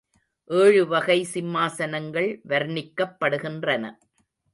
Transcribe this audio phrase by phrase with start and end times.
[0.49, 3.93] ஏழு வகை சிம்மாசனங்கள் வர்ணிக்கப்படுகின்றன.